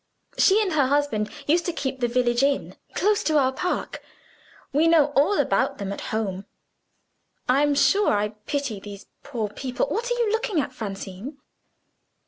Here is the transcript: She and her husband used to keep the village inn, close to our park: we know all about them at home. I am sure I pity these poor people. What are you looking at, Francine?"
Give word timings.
She 0.35 0.59
and 0.63 0.73
her 0.73 0.87
husband 0.87 1.29
used 1.45 1.63
to 1.67 1.71
keep 1.71 1.99
the 1.99 2.07
village 2.07 2.41
inn, 2.41 2.75
close 2.95 3.23
to 3.25 3.37
our 3.37 3.51
park: 3.51 4.01
we 4.73 4.87
know 4.87 5.13
all 5.15 5.37
about 5.37 5.77
them 5.77 5.93
at 5.93 6.01
home. 6.09 6.47
I 7.47 7.61
am 7.61 7.75
sure 7.75 8.11
I 8.11 8.29
pity 8.29 8.79
these 8.79 9.05
poor 9.21 9.47
people. 9.47 9.85
What 9.89 10.09
are 10.09 10.15
you 10.15 10.31
looking 10.31 10.59
at, 10.59 10.73
Francine?" 10.73 11.37